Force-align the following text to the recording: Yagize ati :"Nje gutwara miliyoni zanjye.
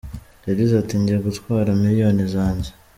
Yagize 0.49 0.73
ati 0.81 0.93
:"Nje 1.01 1.17
gutwara 1.25 1.69
miliyoni 1.81 2.23
zanjye. 2.33 2.69